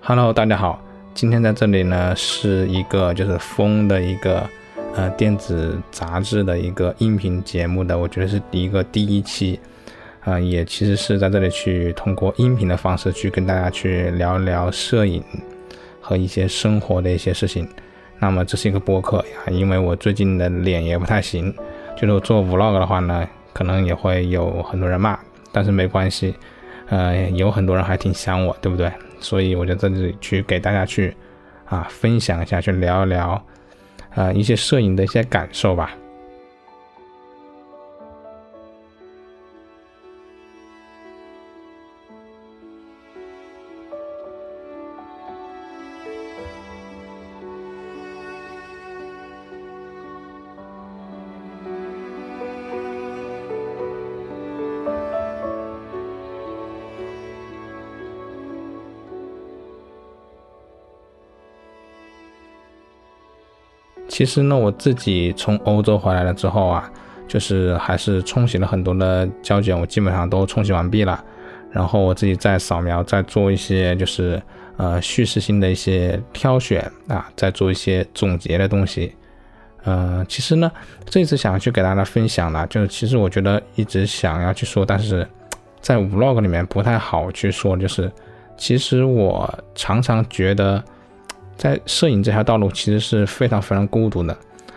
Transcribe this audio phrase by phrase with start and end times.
[0.00, 0.80] Hello，大家好，
[1.12, 4.48] 今天在这里呢是一个就是风的一个
[4.94, 9.60] 呃电子杂志的一个音频节目的，我觉得是一个第一期，
[10.20, 15.22] 啊，也其实是在这里去通过音频的方式去跟大家去聊聊摄影
[16.00, 17.68] 和一些生活的一些事情。
[18.18, 21.54] 那么这是一个播客呀，因为我最近的脸也不太行，
[21.96, 25.18] 就是我做 vlog 的话呢，可能也会有很多人骂，
[25.52, 26.34] 但是没关系，
[26.88, 28.90] 呃，有很多人还挺想我，对不对？
[29.20, 31.14] 所以我就在这里去给大家去
[31.66, 33.46] 啊分享一下，去聊一聊，
[34.14, 35.94] 呃一些摄影的一些感受吧。
[64.18, 66.90] 其实呢，我自己从欧洲回来了之后啊，
[67.28, 71.24] 就是还是冲洗了很多的胶卷，我基本上都冲洗完毕了。
[71.70, 74.42] 然后我自己再扫描，再做一些就是
[74.76, 79.14] 呃叙事性的一些挑选啊，再做一些总结的东西。
[79.84, 80.68] 嗯，其实呢，
[81.08, 85.24] 这次想要去给大家分享的，就是其实我觉得一直想要去说，但是
[85.80, 88.10] 在 vlog 里面不太好去说，就是
[88.56, 90.82] 其实我常常觉得。
[91.58, 94.34] 在摄影这条道路其实是非常非常孤独的。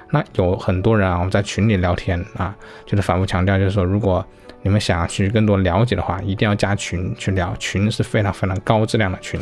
[0.10, 2.54] 那有很多人啊，我们在群里聊天啊，
[2.86, 4.26] 就是反复强调，就是说，如果
[4.62, 9.40] 你们想要去更多了解的话，一定要加群去聊，群是非常非常高质量的群。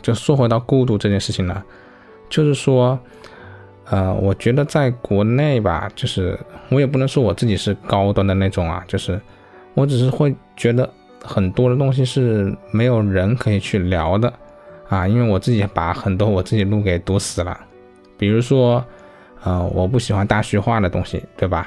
[0.00, 1.62] 就说回到孤独这件事情呢，
[2.28, 2.98] 就是说，
[3.84, 6.36] 呃，我觉得在国内吧，就是
[6.70, 9.20] 我也不能说我自己是高端的那种啊，就是
[9.74, 14.32] 我只是会觉得很多的东西是没有人可以去聊的。
[14.92, 17.58] 啊，因为我自己把很多我自己路给堵死了，
[18.18, 18.84] 比如说，
[19.42, 21.66] 呃，我不喜欢大虚化的东西，对吧？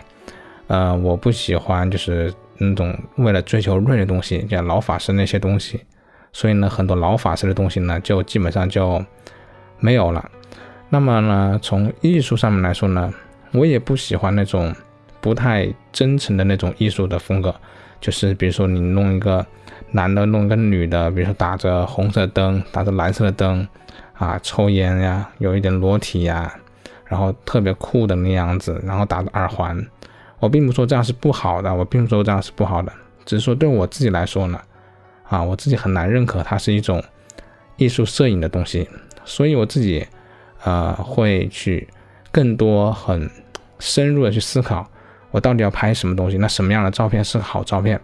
[0.67, 5.81] 呃，我不喜欢就是那种为了追求锐的东西，像老法师那些东西，
[6.33, 9.03] 所以呢，很多老法师的东西呢，就基本上就
[9.79, 10.29] 没有了。
[10.89, 13.11] 那么呢，从艺术上面来说呢，
[13.53, 14.71] 我也不喜欢那种
[15.19, 17.55] 不太真诚的那种艺术的风格，
[17.99, 19.45] 就是比如说你弄一个。
[19.91, 23.65] 男的弄一个女的，比如说打着红色灯，打着蓝色的灯，
[24.13, 26.53] 啊，抽烟呀，有一点裸体呀，
[27.05, 29.81] 然后特别酷的那样子，然后打着耳环。
[30.39, 32.91] 我并不说这样是不好的，我并不说这样是不好的，
[33.23, 34.59] 只是说对我自己来说呢，
[35.29, 37.01] 啊，我自己很难认可它是一种
[37.77, 38.89] 艺术摄影的东西，
[39.23, 40.05] 所以我自己，
[40.65, 41.87] 呃，会去
[42.33, 43.29] 更多很
[43.79, 44.85] 深入的去思考，
[45.35, 47.99] 我到底要拍什么东西，那什么样的照片是好照片。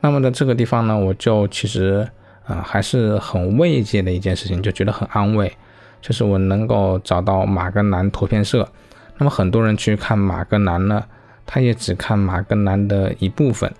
[0.00, 2.04] 那么在这个地方呢，我就其实
[2.44, 5.56] 啊还是很慰藉的一件事情，就觉得很安慰，
[6.00, 8.68] 就是我能够找到马格南图片社。
[9.16, 11.04] 那么很多人去看马格南呢，
[11.46, 13.72] 他也只看马格南的一部分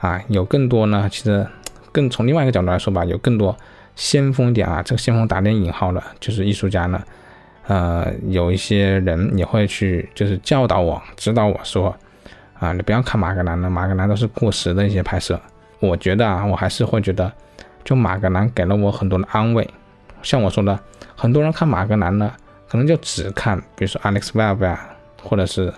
[0.00, 1.46] 啊，有更多呢，其实
[1.92, 3.54] 更从另外一个角度来说吧，有更多
[3.96, 7.02] 先锋点啊，这个先锋打点引号了，就是艺术家呢，
[7.66, 11.94] 呃，有一些人也会去就是教导我、指导我说
[12.58, 15.40] 啊，你不要看马格南了，马格南都是过时的一些拍摄。
[15.78, 17.30] 我觉得啊，我还是会觉得，
[17.84, 19.68] 就马格南给了我很多的安慰。
[20.22, 20.78] 像我说的，
[21.14, 22.32] 很多人看马格南呢，
[22.68, 24.88] 可能就只看，比如说 Alex Webb 啊，
[25.22, 25.72] 或者是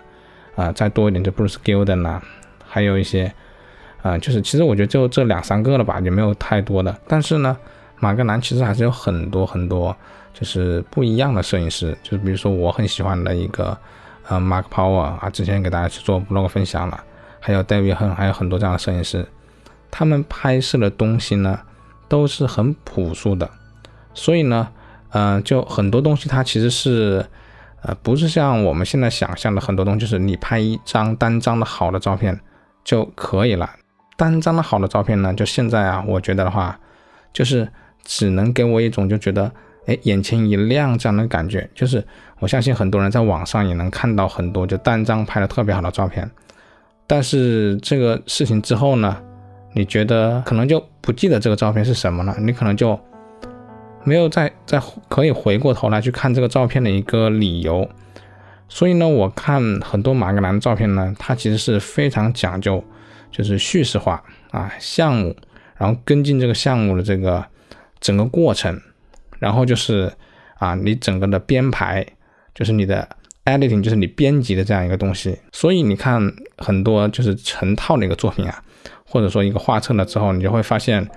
[0.55, 2.22] 啊再多一点就 Bruce Gilden 啊，
[2.65, 3.33] 还有一些
[4.03, 6.97] 啊，就是其实我觉得就这两三个了吧，也没有太多的。
[7.09, 7.56] 但是呢，
[7.99, 9.95] 马格南其实还是有很多很多
[10.33, 13.77] 就是不一样的摄影师，就是比如说我很喜欢的一个
[14.28, 17.03] 呃 Mark Power 啊，之前给大家去做 blog 分享了，
[17.41, 19.27] 还有 David Hun，还有很多这样的摄影师。
[19.91, 21.60] 他们拍摄的东西呢，
[22.09, 23.48] 都是很朴素的，
[24.13, 24.69] 所以呢，
[25.13, 27.25] 嗯，就很多东西它其实是，
[27.80, 32.39] 呃，不是像我们现在想象的很多东西，就是你拍一张单张的好的照片
[32.84, 33.71] 就可以了。
[34.19, 36.78] 单张的好的照片呢，就现在啊，我觉得的话，
[37.33, 37.66] 就是
[38.04, 39.51] 只能给我一种就觉得，
[39.88, 41.68] 哎，眼前一亮这样的感觉。
[41.74, 42.06] 就是
[42.38, 46.30] 我相信很多人在网上也能看到很多就单张拍的特别好的照片，
[47.06, 49.20] 但是这个事情之后呢？
[49.74, 52.98] 你觉得可能就不记得这个照片是什么了，你可能就
[54.02, 57.88] 没有再再可以回过头来去看这个照片的一个理由。
[58.68, 62.82] 所以呢，我看很多马格南的照片呢，它其实是非常讲究，
[63.30, 65.36] 就是叙事化啊，项目，
[65.76, 67.44] 然后跟进这个项目的这个
[68.00, 68.80] 整个过程，
[69.38, 70.12] 然后就是
[70.58, 72.06] 啊，你整个的编排，
[72.54, 73.08] 就是你的
[73.44, 75.38] editing，就是你编辑的这样一个东西。
[75.52, 76.20] 所以你看
[76.58, 78.62] 很多就是成套的一个作品啊。
[79.10, 81.08] 或者说一个画册了之后，你就会发现，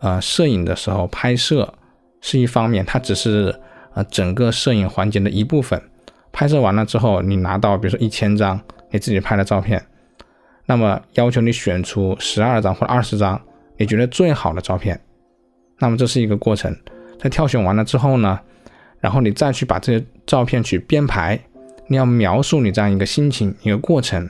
[0.00, 1.72] 呃，摄影的时候拍摄
[2.20, 3.58] 是一方面，它只是
[3.94, 5.80] 呃整个摄影环节的一部分。
[6.30, 8.60] 拍摄完了之后，你拿到比如说一千张
[8.90, 9.82] 你自己拍的照片，
[10.66, 13.40] 那么要求你选出十二张或者二十张
[13.78, 15.00] 你觉得最好的照片，
[15.78, 16.76] 那么这是一个过程。
[17.18, 18.38] 在挑选完了之后呢，
[19.00, 21.38] 然后你再去把这些照片去编排，
[21.88, 24.28] 你要描述你这样一个心情一个过程，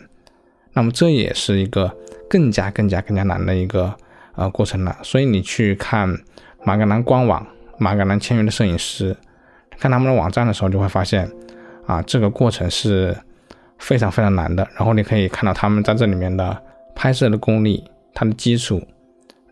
[0.73, 1.97] 那么这也是一个
[2.29, 3.95] 更加更加更加难的一个
[4.35, 4.97] 呃过程了。
[5.03, 6.19] 所以你去看
[6.65, 7.47] 马格南官网。
[7.81, 9.17] 马格南签约的摄影师，
[9.79, 11.31] 看他们的网站的时候，就会发现，
[11.87, 13.17] 啊，这个过程是
[13.79, 14.67] 非常非常难的。
[14.75, 16.61] 然后你可以看到他们在这里面的
[16.97, 18.83] 拍摄的功力，它的基础，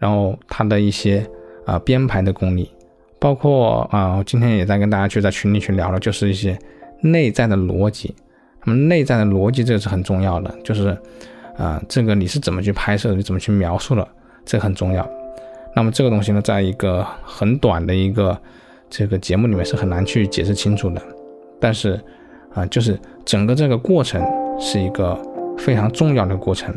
[0.01, 1.25] 然后它的一些
[1.67, 2.69] 啊编排的功力，
[3.19, 6.59] 包括啊，我今天也在跟大家去在群里去聊了，就是一些
[7.01, 8.15] 内在的逻辑。
[8.65, 10.97] 那么内在的逻辑这个是很重要的，就是
[11.57, 14.07] 啊，这个你是怎么去拍摄的，你怎么去描述的，
[14.45, 15.09] 这很重要。
[15.75, 18.37] 那么这个东西呢，在一个很短的一个
[18.91, 21.01] 这个节目里面是很难去解释清楚的，
[21.61, 22.01] 但是
[22.55, 24.21] 啊，就是整个这个过程
[24.59, 25.17] 是一个
[25.59, 26.75] 非常重要的过程。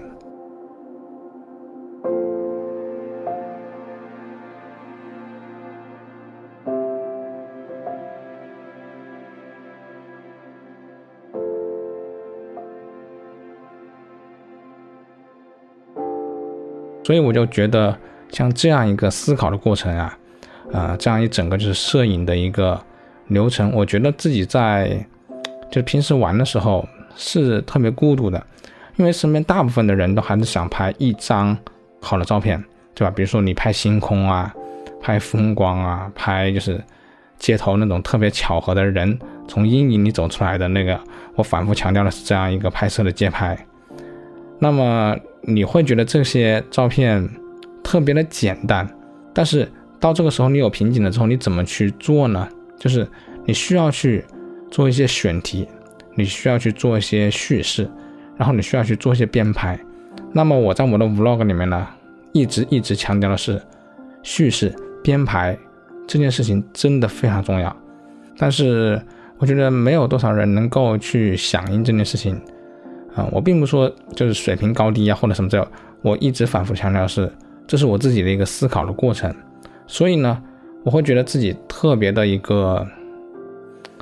[17.09, 17.97] 所以我就觉得。
[18.31, 20.15] 像这样一个思考的过程啊，
[20.71, 22.79] 啊，这样一整个就是摄影的一个
[23.29, 25.03] 流程，我觉得自己在
[25.71, 28.45] 就平时玩的时候是特别孤独的，
[28.97, 31.57] 因为身边大部分的人都还是想拍一张
[31.99, 32.63] 好的照片，
[32.93, 33.11] 对吧？
[33.15, 34.53] 比如说你拍星空啊，
[35.01, 36.79] 拍风光啊，拍就是
[37.39, 39.17] 街头那种特别巧合的人
[39.47, 40.99] 从阴影里走出来的那个，
[41.33, 43.57] 我反复强调的是这样一个拍摄的街拍。
[44.59, 47.29] 那么你会觉得这些照片？
[47.81, 48.87] 特别的简单，
[49.33, 49.67] 但是
[49.99, 52.47] 到这个时候你有瓶颈了之后，你怎么去做呢？
[52.77, 53.07] 就是
[53.45, 54.23] 你需要去
[54.69, 55.67] 做一些选题，
[56.13, 57.89] 你需要去做一些叙事，
[58.37, 59.79] 然后你需要去做一些编排。
[60.31, 61.87] 那么我在我的 vlog 里面呢，
[62.31, 63.59] 一直一直强调的是
[64.21, 64.71] 叙事
[65.01, 65.57] 编排
[66.05, 67.75] 这件事情真的非常重要。
[68.37, 69.01] 但是
[69.39, 72.39] 我觉得没有多少人能够去响应这件事情
[73.19, 73.27] 啊。
[73.31, 75.67] 我并不说就是水平高低啊或者什么这，
[76.01, 77.31] 我一直反复强调是。
[77.67, 79.31] 这是我自己的一个思考的过程，
[79.85, 80.41] 所以呢，
[80.83, 82.83] 我会觉得自己特别的一个，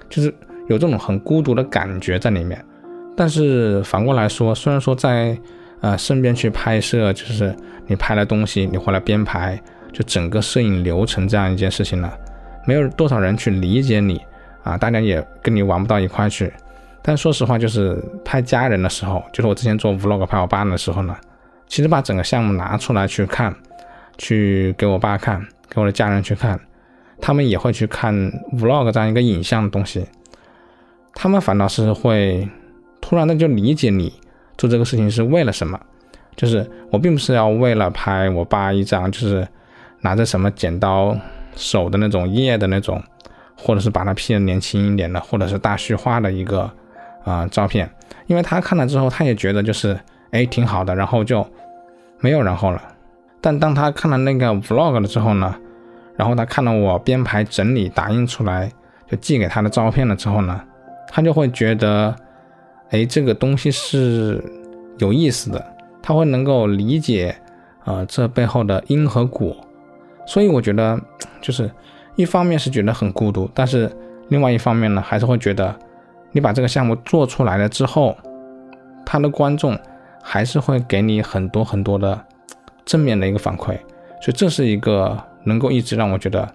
[0.08, 0.34] 就是
[0.70, 2.64] 有这种很孤独的感觉在里面。
[3.14, 5.38] 但是反过来说，虽然说在
[5.82, 7.54] 呃身边去拍摄，就是
[7.88, 9.62] 你拍了东西，你回来编排，
[9.92, 12.10] 就整个摄影流程这样一件事情呢，
[12.66, 14.22] 没有多少人去理解你
[14.64, 16.54] 啊，大家也跟你玩不到一块去。
[17.08, 21.16] 但说实话，就是拍家人的时候，就是我之前做 vlog 拍我爸的时候呢。
[21.66, 23.56] 其实把整个项目拿出来去看，
[24.18, 26.60] 去给我爸看，给我的家人去看，
[27.22, 28.14] 他们也会去看
[28.58, 30.06] vlog 这样一个影像的东西，
[31.14, 32.46] 他们反倒是会
[33.00, 34.12] 突然的就理解你
[34.58, 35.80] 做这个事情是为了什么，
[36.36, 39.48] 就是我并不是要为了拍我爸一张就是
[40.02, 41.18] 拿着什么剪刀
[41.56, 43.02] 手的那种叶的那种，
[43.56, 46.70] 或者是把它 P 的年轻一点的，或者是大虚化的一个
[47.28, 47.90] 啊照片，
[48.28, 50.00] 因为他看了之后，他也觉得就是。
[50.32, 51.48] 哎，挺好的，然后就
[52.20, 52.82] 没有然后了。
[53.40, 55.56] 但当他看了那个 vlog 了之后呢，
[56.18, 58.70] 然后他看到我编排整理打印出来
[59.10, 60.62] 就寄给他的照片了之后呢，
[61.08, 62.14] 他就会觉得，
[62.90, 64.44] 哎，这个东西是
[64.98, 65.66] 有意思的，
[66.02, 67.34] 他会能够理解，
[67.86, 69.56] 呃，这背后的因和果。
[70.26, 71.00] 所以我觉得，
[71.40, 71.72] 就是
[72.18, 73.90] 一方面是觉得很孤独，但是
[74.28, 75.74] 另外一方面呢，还是会觉得，
[76.38, 78.16] 你把这个项目做出来了之后，
[79.04, 79.76] 他的观众。
[80.30, 82.20] 还是会给你很多很多的
[82.84, 83.68] 正面的一个反馈，
[84.20, 86.46] 所以这是一个能够一直让我觉得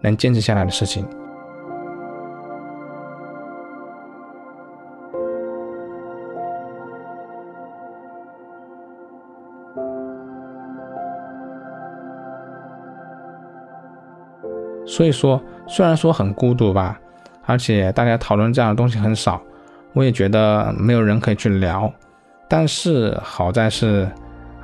[0.00, 1.06] 能坚持下来的事情。
[14.84, 17.00] 所以说，虽然说很孤独吧，
[17.44, 19.40] 而且大家讨论这样的东西很少，
[19.92, 21.92] 我也觉得没有人可以去聊。
[22.48, 24.08] 但是好在是，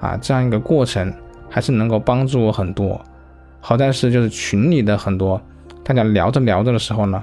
[0.00, 1.12] 啊，这样一个过程
[1.48, 3.00] 还是能够帮助我很多。
[3.60, 5.40] 好在是就是群里的很多
[5.82, 7.22] 大家聊着聊着的时候呢，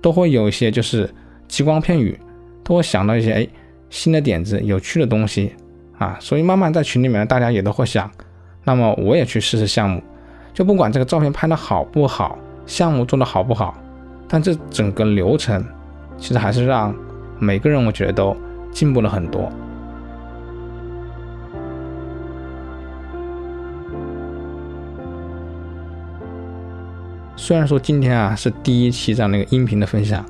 [0.00, 1.12] 都会有一些就是
[1.46, 2.18] 激光片语，
[2.62, 3.46] 都会想到一些哎
[3.90, 5.52] 新的点子、有趣的东西
[5.98, 8.10] 啊，所以慢慢在群里面大家也都会想，
[8.64, 10.02] 那么我也去试试项目，
[10.54, 13.76] 就不管这个照片拍的好不好，项目做的好不好，
[14.34, 15.64] 但这整个流程
[16.18, 16.92] 其实还是让
[17.38, 18.36] 每个人我觉得都
[18.72, 19.48] 进步了很多。
[27.36, 30.26] 虽然说今天啊是第一期这样的一个音频的分享，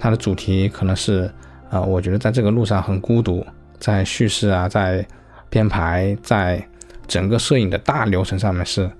[0.00, 1.30] 它的主题可能是
[1.70, 3.46] 啊，我觉得在这个路上很孤独，
[3.78, 5.06] 在叙事啊，在
[5.48, 6.60] 编排，在
[7.06, 8.90] 整个摄影的大流程上面是，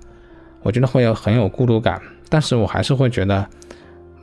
[0.61, 3.45] 我觉得会有很有孤独感，但是我还是会觉得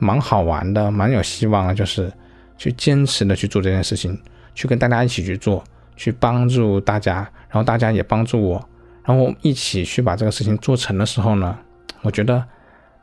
[0.03, 2.11] 蛮好玩的，蛮有希望的，就是
[2.57, 4.19] 去坚持的去做这件事情，
[4.53, 5.63] 去跟大家一起去做，
[5.95, 7.15] 去帮助大家，
[7.49, 8.69] 然后大家也帮助我，
[9.03, 11.57] 然后一起去把这个事情做成的时候呢，
[12.01, 12.43] 我觉得。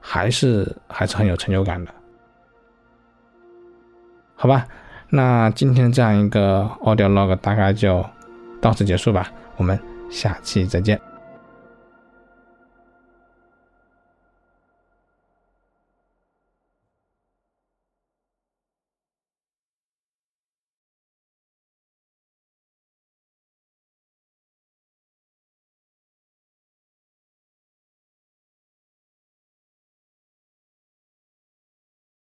[0.03, 1.93] 还是还是很有成就感的，
[4.35, 4.67] 好吧？
[5.11, 8.03] 那今天这样一个 audio log 大概就
[8.63, 9.79] 到此结束吧，我们
[10.11, 10.99] 下期再见。